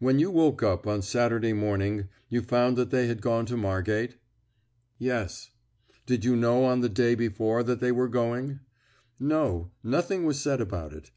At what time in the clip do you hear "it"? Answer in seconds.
10.92-11.12